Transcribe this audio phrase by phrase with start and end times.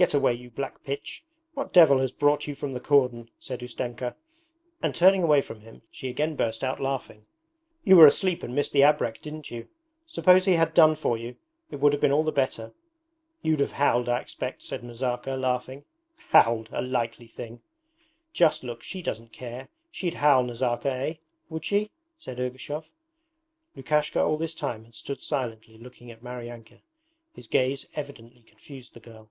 [0.00, 4.16] 'Get away, you black pitch, what devil has brought you from the cordon?' said Ustenka,
[4.82, 7.26] and turning away from him she again burst out laughing.
[7.84, 9.68] 'You were asleep and missed the abrek, didn't you?
[10.06, 11.36] Suppose he had done for you
[11.70, 12.72] it would have been all the better.'
[13.42, 15.84] 'You'd have howled, I expect,' said Nazarka, laughing.
[16.30, 16.70] 'Howled!
[16.72, 17.60] A likely thing.'
[18.32, 19.68] 'Just look, she doesn't care.
[19.90, 21.14] She'd howl, Nazarka, eh?
[21.50, 22.90] Would she?' said Ergushov.
[23.76, 26.80] Lukishka all this time had stood silently looking at Maryanka.
[27.34, 29.28] His gaze evidently confused the girl.